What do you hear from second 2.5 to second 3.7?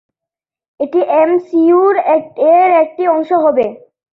এর একটি অংশ হবে।